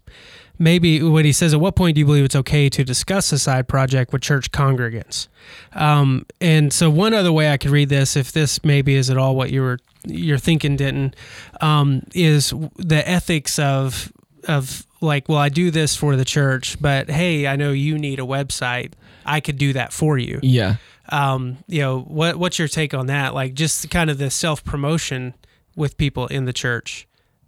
[0.57, 3.39] maybe what he says, at what point do you believe it's okay to discuss a
[3.39, 5.27] side project with church congregants?
[5.73, 9.17] Um, and so one other way I could read this, if this maybe is at
[9.17, 11.13] all what you were you're thinking, Denton,
[11.61, 14.11] um, is the ethics of
[14.47, 18.19] of like, well, I do this for the church, but hey, I know you need
[18.19, 18.93] a website.
[19.25, 20.39] I could do that for you.
[20.43, 20.75] Yeah.
[21.09, 23.33] Um, you know, what what's your take on that?
[23.33, 25.33] Like just kind of the self promotion
[25.75, 27.07] with people in the church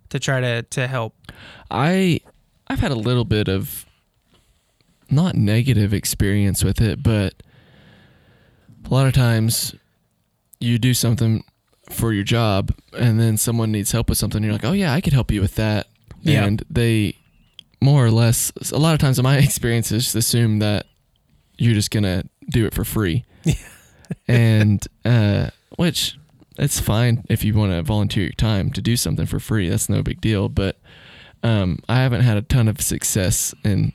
[0.10, 1.16] to try to to help.
[1.70, 2.22] I
[2.68, 3.86] I've had a little bit of
[5.10, 7.34] not negative experience with it, but
[8.86, 9.76] a lot of times
[10.60, 11.44] you do something
[11.90, 15.02] for your job and then someone needs help with something you're like, "Oh yeah, I
[15.02, 15.88] could help you with that."
[16.22, 16.44] Yeah.
[16.44, 17.17] And they
[17.82, 20.88] more or less a lot of times in my experiences just assume that
[21.58, 23.26] you're just going to do it for free.
[24.28, 26.18] and uh which
[26.58, 29.70] it's fine if you want to volunteer your time to do something for free.
[29.70, 30.80] That's no big deal, but
[31.44, 33.94] um, I haven't had a ton of success in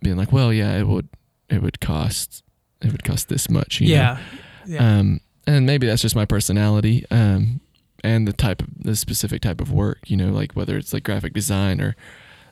[0.00, 1.08] being like, well, yeah, it would
[1.48, 2.44] it would cost
[2.80, 3.80] it would cost this much.
[3.80, 4.18] You yeah.
[4.66, 4.74] Know?
[4.74, 4.98] Yeah.
[4.98, 7.04] Um, and maybe that's just my personality.
[7.10, 7.60] Um,
[8.04, 11.02] and the type of the specific type of work, you know, like whether it's like
[11.02, 11.96] graphic design or,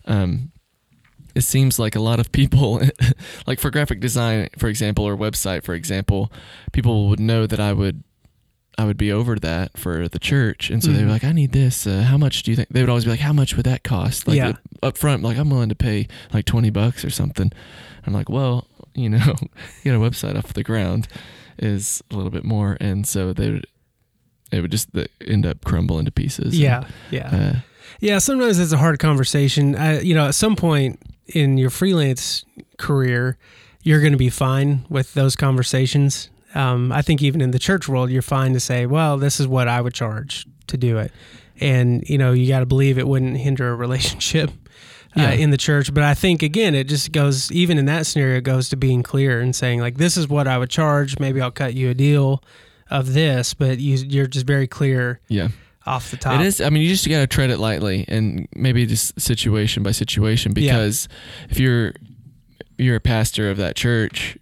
[0.07, 0.51] um,
[1.37, 2.81] it seems like a lot of people,
[3.47, 6.33] like for graphic design, for example, or website, for example,
[6.73, 8.03] people would know that I would
[8.79, 11.05] I would be over that for the church, and so they Mhm.
[11.07, 11.87] were like, "I need this.
[11.87, 13.83] Uh, how much do you think?" They would always be like, "How much would that
[13.85, 14.53] cost?" Like Yeah.
[14.83, 17.51] up front, like I'm willing to pay like twenty bucks or something.
[18.07, 19.35] I'm like, well, you know,
[19.85, 21.09] get a website off the ground
[21.59, 23.67] is a little bit more, and so they would
[24.53, 24.89] it would just
[25.27, 26.53] end up crumbling to pieces.
[26.53, 26.85] and, yeah.
[27.11, 27.29] Yeah.
[27.37, 27.61] uh,
[28.01, 29.75] Yeah, sometimes it's a hard conversation.
[29.75, 32.45] I, you know, at some point in your freelance
[32.79, 33.37] career,
[33.83, 36.31] you're going to be fine with those conversations.
[36.55, 39.47] Um, I think even in the church world, you're fine to say, "Well, this is
[39.49, 41.13] what I would charge to do it,"
[41.61, 44.51] and you know, you got to believe it wouldn't hinder a relationship
[45.17, 45.31] uh, Yeah.
[45.33, 45.93] in the church.
[45.93, 49.03] But I think again, it just goes even in that scenario, it goes to being
[49.03, 51.19] clear and saying like, "This is what I would charge.
[51.19, 52.43] Maybe I'll cut you a deal
[52.91, 55.49] of this," but you, you're just very clear yeah.
[55.87, 56.41] Off the top.
[56.41, 56.61] It is.
[56.61, 60.53] I mean, you just got to tread it lightly, and maybe just situation by situation.
[60.57, 60.73] Yeah.
[60.73, 61.09] Because
[61.49, 61.93] if you're
[62.79, 64.37] you're a pastor of that church,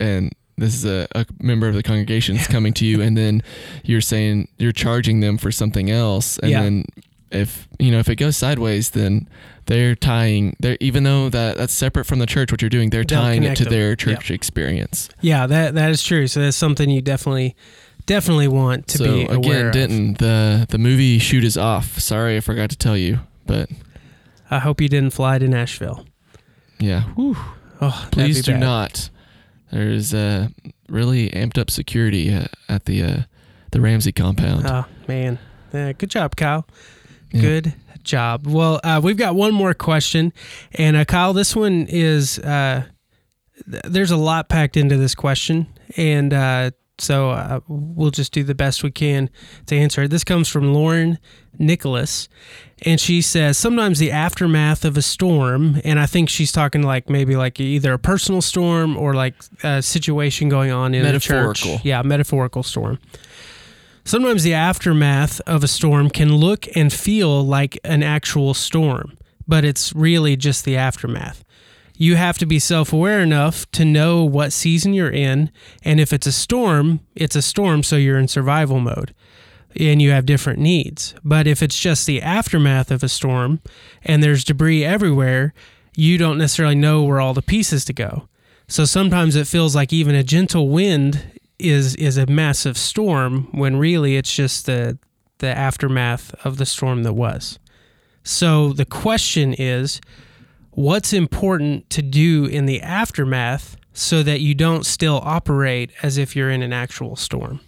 [0.00, 3.42] and this is a, a member of the congregation that's coming to you, and then
[3.84, 6.62] you're saying you're charging them for something else, and Yeah.
[6.62, 6.84] then
[7.30, 9.28] if you know if it goes sideways, then
[9.66, 10.54] they're tying.
[10.60, 13.42] They're even though that that's separate from the church, what you're doing, they're They'll tying
[13.42, 13.72] it to them.
[13.72, 13.94] their Yeah.
[13.96, 15.08] church experience.
[15.20, 16.26] Yeah, that that is true.
[16.28, 17.56] So that's something you definitely
[18.06, 19.72] definitely want to so be aware again, of.
[19.72, 21.98] Denton, the the movie shoot is off.
[21.98, 23.68] Sorry, I forgot to tell you, but
[24.50, 26.06] I hope you didn't fly to Nashville.
[26.78, 27.02] yeah.
[27.14, 27.36] Whew.
[27.80, 28.60] Oh, Please do bad.
[28.60, 29.10] not.
[29.72, 30.48] There's uh,
[30.88, 33.22] really amped up security uh, at the uh,
[33.72, 34.64] the Ramsey compound.
[34.66, 35.38] Oh man,
[35.72, 36.66] yeah, good job, Kyle.
[37.32, 37.40] Yeah.
[37.40, 38.46] Good job.
[38.46, 40.32] Well, uh, we've got one more question,
[40.74, 42.84] and uh, Kyle, this one is uh,
[43.68, 48.44] th- there's a lot packed into this question, and uh, so uh, we'll just do
[48.44, 49.30] the best we can
[49.66, 50.08] to answer it.
[50.08, 51.18] This comes from Lauren
[51.58, 52.28] Nicholas,
[52.82, 57.08] and she says sometimes the aftermath of a storm, and I think she's talking like
[57.10, 61.64] maybe like either a personal storm or like a situation going on in a church.
[61.64, 61.80] Metaphorical.
[61.82, 62.98] Yeah, metaphorical storm.
[64.04, 69.16] Sometimes the aftermath of a storm can look and feel like an actual storm,
[69.48, 71.42] but it's really just the aftermath.
[71.96, 75.50] You have to be self aware enough to know what season you're in,
[75.82, 79.14] and if it's a storm, it's a storm, so you're in survival mode
[79.76, 81.14] and you have different needs.
[81.24, 83.60] But if it's just the aftermath of a storm
[84.02, 85.52] and there's debris everywhere,
[85.96, 88.28] you don't necessarily know where all the pieces to go.
[88.68, 91.24] So sometimes it feels like even a gentle wind
[91.58, 94.98] is is a massive storm when really it's just the
[95.38, 97.58] the aftermath of the storm that was.
[98.22, 100.00] So the question is
[100.74, 106.34] what's important to do in the aftermath so that you don't still operate as if
[106.36, 107.60] you're in an actual storm?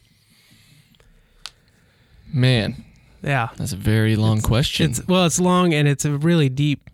[2.33, 2.85] Man,
[3.23, 3.49] Yeah.
[3.57, 4.91] that's a very long question.
[4.91, 6.91] It's well, it's long and it's a really deep.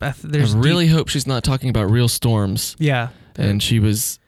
[0.00, 3.78] I th- I really deep- hope she's not talking about real storms, yeah, and she
[3.78, 4.18] was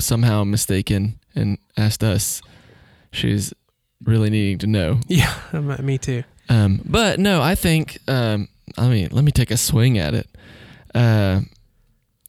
[0.00, 2.40] somehow mistaken and asked us.
[3.12, 3.52] She's
[4.02, 5.00] really needing to know.
[5.08, 6.24] yeah, me too.
[6.48, 10.28] Um, but no, I think um, I mean let me take a swing at it.
[10.94, 11.40] Uh,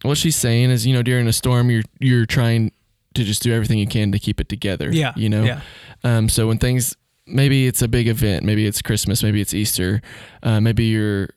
[0.04, 2.72] what she's saying is, you know, during a storm, you're you're trying
[3.14, 4.92] to just do everything you can to keep it together.
[4.92, 5.44] Yeah, you know.
[5.44, 5.62] yeah,
[6.04, 6.96] Um, so when things,
[7.28, 10.02] maybe it's a big event, maybe it's Christmas, maybe it's Easter,
[10.44, 11.30] uh, maybe you're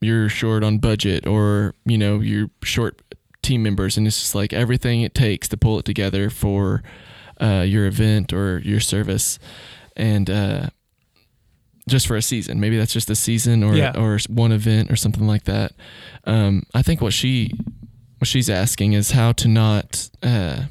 [0.00, 3.02] you're short on budget, or you know you're short
[3.42, 6.82] team members, and it's just like everything it takes to pull it together for
[7.40, 9.38] uh, your event or your service,
[9.96, 10.68] and uh,
[11.88, 12.60] just for a season.
[12.60, 13.92] Maybe that's just a season or Yeah.
[13.96, 15.72] or one event or something like that.
[16.24, 17.50] Um, I think what she
[18.18, 20.64] what she's asking is how to not uh,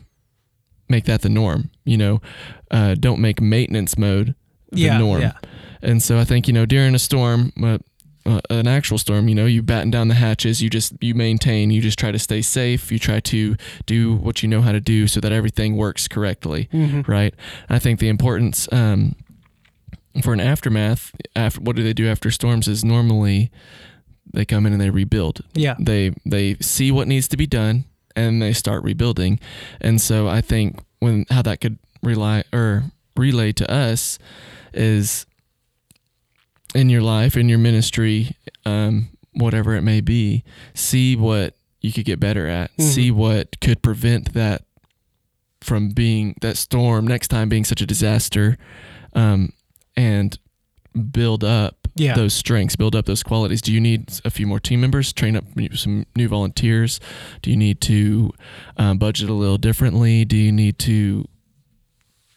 [0.90, 1.70] make that the norm.
[1.84, 2.22] You know,
[2.70, 4.36] uh, don't make maintenance mode
[4.72, 5.22] the yeah, norm.
[5.22, 5.34] yeah,
[5.82, 7.80] And so I think you know during a storm, uh,
[8.26, 10.62] uh, an actual storm, you know, you batten down the hatches.
[10.62, 11.72] You just you maintain.
[11.72, 12.90] You just try to stay safe.
[12.92, 16.70] You try to do what you know how to do so that everything works correctly
[16.72, 17.06] Mhm.
[17.08, 17.34] right?
[17.70, 19.16] I think the importance um,
[20.24, 22.68] for an aftermath, after what do they do after storms?
[22.68, 23.52] Is normally
[24.34, 25.42] they come in and they rebuild.
[25.54, 29.40] yeah, They they see what needs to be done and they start rebuilding.
[29.80, 32.84] And so I think when how that could rely or
[33.18, 34.20] relay to us
[34.74, 35.26] is
[36.74, 40.44] in your life, in your ministry, um, whatever it may be,
[40.74, 42.72] see what you could get better at.
[42.78, 42.84] Mhm.
[42.84, 44.64] See what could prevent that
[45.62, 48.58] from being that storm next time being such a disaster,
[49.14, 49.52] um,
[49.96, 50.38] and
[51.12, 52.14] build up yeah.
[52.16, 53.62] those strengths, build up those qualities.
[53.62, 57.00] Do you need a few more team members, train up some new volunteers?
[57.42, 58.32] Do you need to
[58.78, 60.26] um, budget a little differently?
[60.26, 61.26] Do you need to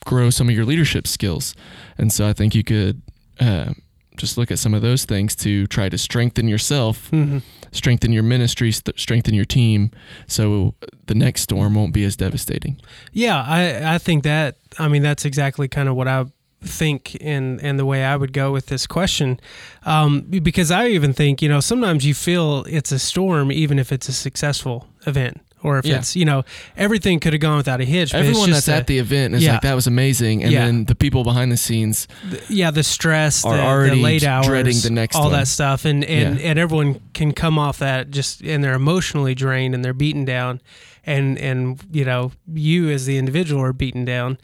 [0.04, 1.54] grow some of your leadership skills?
[1.98, 3.02] And so I think you could
[3.40, 3.72] uh,
[4.16, 7.42] just look at some of those things to try to strengthen yourself, Mhm.
[7.72, 9.90] strengthen your ministry, st- strengthen your team,
[10.28, 10.74] so
[11.06, 12.80] the next storm won't be as devastating.
[13.12, 16.26] Yeah, I I think that I mean that's exactly kind of what I
[16.66, 19.38] think and and the way I would go with this question,
[19.84, 23.92] um, because I even think you know sometimes you feel it's a storm even if
[23.92, 25.96] it's a successful event or if Yeah.
[25.98, 26.44] it's you know
[26.76, 28.12] everything could have gone without a hitch.
[28.12, 29.52] but it's Everyone just that's a- at the event is yeah.
[29.52, 30.66] like that was amazing, and Yeah.
[30.66, 32.06] then the people behind the scenes
[32.48, 35.32] yeah the stress Are the, already the late hours dreading the next all one.
[35.32, 39.74] that stuff and and, and everyone can come off that just and they're emotionally drained
[39.74, 40.60] and they're beaten down
[41.06, 44.36] and and you know you as the individual are beaten down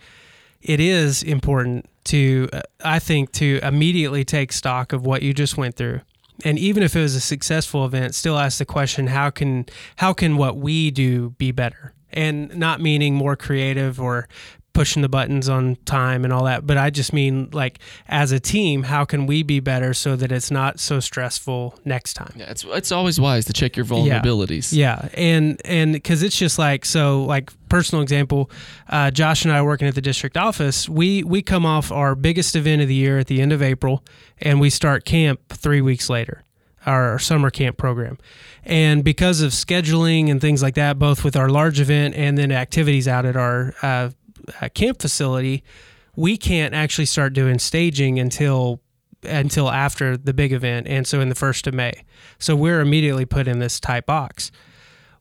[0.62, 2.49] it is important to
[2.85, 6.01] i think to immediately take stock of what you just went through.
[6.44, 10.12] And even if it was a successful event still ask the question how can how
[10.12, 11.92] can what we do be better?
[12.12, 14.29] And not meaning more creative or
[14.72, 17.78] pushing the buttons on time and all that but i just mean like
[18.09, 22.14] as a team how can we be better so that it's not so stressful next
[22.14, 24.72] time Yeah, it's it's always wise to check your vulnerabilities.
[24.72, 28.50] yeah, and and because it's just like so, like personal example,
[28.88, 30.88] uh, Josh and I working at the district office.
[30.88, 34.04] We we come off our biggest event of the year at the end of April,
[34.40, 36.42] and we start camp three weeks later,
[36.87, 38.18] our, our summer camp program,
[38.64, 42.50] and because of scheduling and things like that, both with our large event and then
[42.52, 44.11] activities out at our uh,
[44.60, 45.62] uh, camp facility,
[46.16, 48.80] we can't actually start doing staging until
[49.22, 51.92] until after the big event and so in the first of May.
[52.38, 54.50] So we're immediately put in this tight box.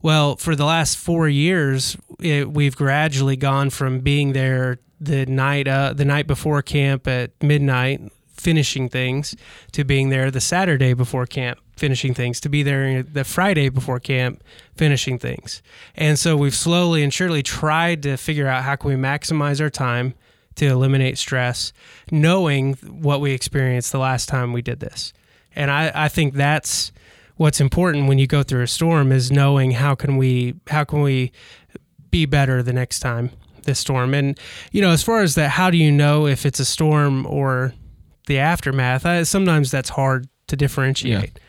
[0.01, 5.67] Well, for the last four years, it, we've gradually gone from being there the night
[5.67, 9.35] uh, the night before camp at midnight, finishing things,
[9.73, 13.99] to being there the Saturday before camp, finishing things, to be there the Friday before
[13.99, 14.43] camp,
[14.75, 15.61] finishing things.
[15.95, 19.69] And so we've slowly and surely tried to figure out how can we maximize our
[19.69, 20.13] time
[20.55, 21.73] to eliminate stress,
[22.11, 25.13] knowing what we experienced the last time we did this.
[25.55, 26.91] And I, I think that's
[27.37, 31.01] what's important when you go through a storm is knowing how can we how can
[31.01, 31.31] we
[32.11, 33.31] be better the next time
[33.63, 34.13] this storm.
[34.13, 34.37] And
[34.71, 37.73] you know, as far as that, how do you know if it's a storm or
[38.27, 39.05] the aftermath?
[39.05, 41.39] I, sometimes that's hard to differentiate.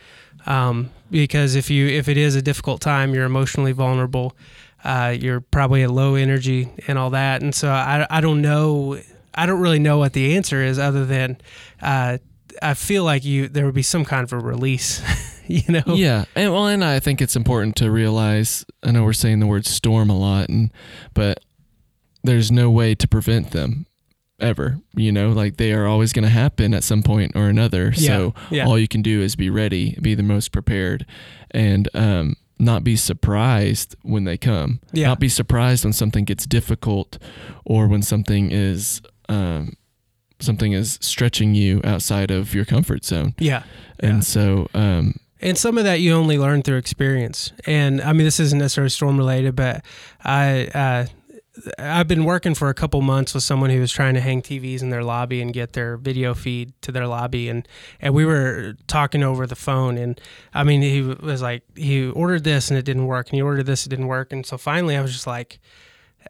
[0.47, 4.37] Um, because if you if it is a difficult time, you're emotionally vulnerable.
[4.83, 7.43] Uh, you're probably at low energy and all that.
[7.43, 8.99] And so I, I don't know.
[9.35, 11.37] I don't really know what the answer is other than
[11.83, 12.19] uh,
[12.63, 15.03] I feel like you there would be some kind of a release,
[15.47, 15.83] you know?
[15.95, 18.65] Yeah, and well, and I think it's important to realize.
[18.83, 20.71] I know we're saying the word storm a lot, and
[21.15, 21.41] but
[22.23, 23.87] there's no way to prevent them
[24.41, 24.79] ever.
[24.95, 27.93] You know, like they are always going to happen at some point or another.
[27.93, 28.67] So yeah.
[28.67, 31.07] all you can do is be ready, be the most prepared,
[31.51, 34.81] and um, not be surprised when they come.
[34.93, 35.09] Yeah.
[35.09, 37.19] Not be surprised when something gets difficult,
[37.65, 39.01] or when something is.
[39.29, 39.75] Um,
[40.41, 43.63] something is stretching you outside of your comfort zone Yeah.
[43.99, 44.21] and Yeah.
[44.21, 47.53] so um, And some of that you only learn through experience.
[47.67, 49.85] And I mean, this isn't necessarily storm related, but
[50.25, 51.07] I, uh,
[51.79, 54.83] I've been working for a couple months with someone who was trying to hang TVs
[54.83, 57.67] in their lobby and get their video feed to their lobby, and
[58.01, 60.21] and we were talking over the phone, and
[60.55, 63.67] I mean he was like he ordered this and it didn't work, and he ordered
[63.67, 65.61] this it didn't work, and so finally I was just like,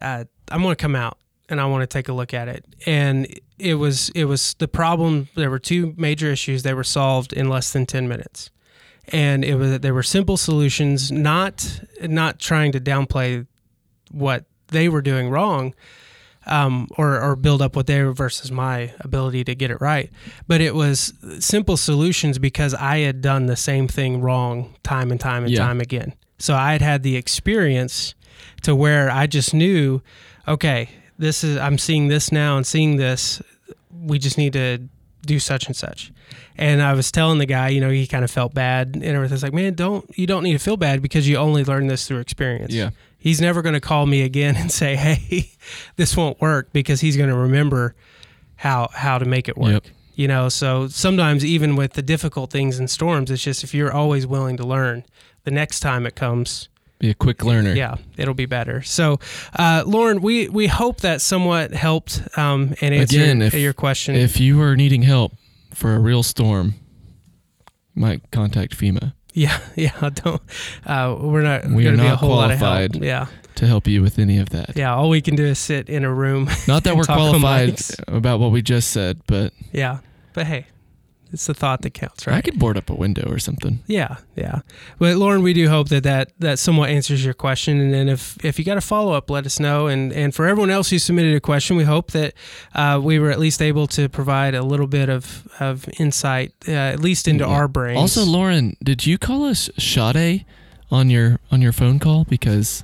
[0.01, 1.17] uh, I'm gonna come out
[1.49, 3.27] and I want to take a look at it, and
[3.59, 5.29] it was it was the problem.
[5.35, 6.63] There were two major issues.
[6.63, 8.49] They were solved in less than ten minutes
[9.07, 13.45] and it was there were simple solutions not not trying to downplay
[14.11, 15.73] what they were doing wrong
[16.47, 20.09] um, or or build up what they were versus my ability to get it right.
[20.47, 25.19] But it was simple solutions because I had done the same thing wrong time and
[25.19, 25.59] time and Yeah.
[25.59, 26.13] time again.
[26.39, 28.15] So I had had the experience
[28.63, 30.01] to where I just knew,
[30.47, 33.41] okay, this is I'm seeing this now and seeing this.
[33.91, 34.79] We just need to
[35.23, 36.11] do such and such.
[36.57, 39.43] And I was telling the guy, you know, he kind of felt bad and everything's
[39.43, 42.17] like, man, don't you don't need to feel bad because you only learn this through
[42.19, 42.73] experience.
[42.73, 42.89] Yeah.
[43.21, 45.51] He's never going to call me again and say, "Hey,
[45.95, 47.95] this won't work," because he's going to remember
[48.55, 49.85] how how to make it work.
[49.85, 49.85] Yep.
[50.15, 53.93] You know, so sometimes even with the difficult things and storms, it's just if you're
[53.93, 55.03] always willing to learn,
[55.45, 56.67] the next time it comes,
[56.99, 57.73] Be a quick learner.
[57.73, 58.81] yeah, it'll be better.
[58.81, 59.19] So,
[59.57, 64.15] uh, Lauren, we we hope that somewhat helped um, and answered Again, if- your question.
[64.15, 65.33] If you are needing help
[65.73, 66.73] for a real storm,
[67.95, 70.41] you might contact FEMA yeah, yeah, don't.
[70.85, 71.65] Uh, we're not.
[71.67, 72.93] We are gonna be a not whole lot of qualified.
[72.95, 73.03] help.
[73.03, 73.25] Yeah,
[73.55, 74.75] to help you with any of that.
[74.75, 74.93] yeah.
[74.93, 76.49] All we can do is sit in a room.
[76.67, 79.99] Not that we're qualified about what we just said, but yeah,
[80.33, 80.65] but hey,
[81.33, 82.35] it's the thought that counts, right?
[82.37, 83.79] I could board up a window or something.
[83.87, 84.61] Yeah, yeah.
[84.99, 87.79] But Lauren, we do hope that that, that somewhat answers your question.
[87.79, 89.87] And then if, if you got a follow up, let us know.
[89.87, 92.33] And and for everyone else who submitted a question, we hope that
[92.75, 96.71] uh, we were at least able to provide a little bit of, of insight, uh,
[96.71, 97.51] at least into Yeah.
[97.51, 97.97] our brains.
[97.99, 100.45] Also, Lauren, did you call us Sade
[100.91, 102.25] on your on your phone call?
[102.25, 102.83] Because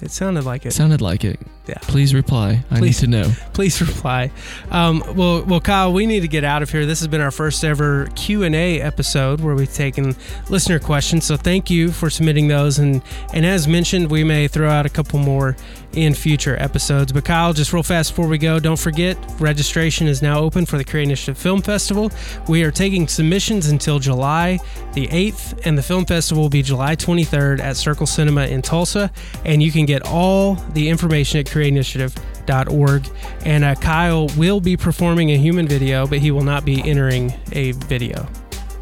[0.00, 0.72] it sounded like it it.
[0.72, 1.40] sounded like it.
[1.66, 1.78] Yeah.
[1.82, 2.64] Please reply.
[2.70, 3.00] I need Please.
[3.00, 3.32] to know.
[3.52, 4.32] Please reply.
[4.70, 6.86] Um, well, well, Kyle, we need to get out of here.
[6.86, 10.16] This has been our first ever Q and A episode where we've taken
[10.50, 11.24] listener questions.
[11.24, 12.80] So thank you for submitting those.
[12.80, 13.00] And
[13.32, 15.56] and as mentioned, we may throw out a couple more
[15.94, 17.12] in future episodes.
[17.12, 20.78] But Kyle, just real fast before we go, don't forget registration is now open for
[20.78, 22.10] the Create Initiative Film Festival.
[22.48, 24.58] We are taking submissions until July
[24.94, 29.10] the 8th, and the film festival will be July 23rd at Circle Cinema in Tulsa.
[29.44, 33.08] And you can get all the information at createinitiative.org.
[33.44, 37.32] And uh, Kyle will be performing a human video, but he will not be entering
[37.52, 38.26] a video.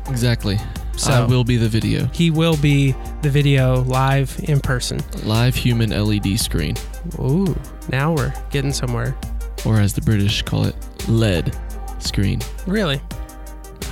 [0.09, 0.59] Exactly.
[0.97, 2.05] So- I will be the video.
[2.13, 5.01] He will be the video live in person.
[5.25, 6.77] Live human LED screen,
[7.19, 7.59] Ooh,
[7.89, 9.17] now we're getting somewhere.
[9.65, 10.75] or as the British call it,
[11.09, 11.57] LED
[12.01, 12.41] screen.
[12.67, 13.01] Really?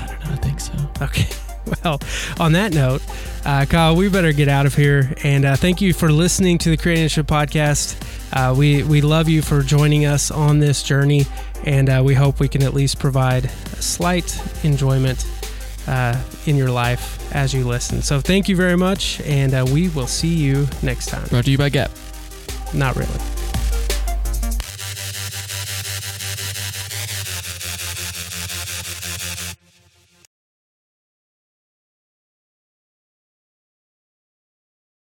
[0.00, 0.32] I don't know.
[0.32, 0.72] I think so.
[1.02, 1.26] Okay.
[1.84, 2.00] Well,
[2.40, 3.02] on that note,
[3.44, 5.12] uh, Kyle, we better get out of here.
[5.22, 7.94] And uh, thank you for listening to the Create Initiative podcast.
[8.32, 11.26] Uh, we we love you for joining us on this journey,
[11.64, 15.26] and uh, we hope we can at least provide a slight enjoyment
[15.86, 18.02] uh, in your life as you listen.
[18.02, 21.26] So thank you very much, and uh, we will see you next time.
[21.28, 21.90] Brought to you by Gap.
[22.74, 23.37] Not really.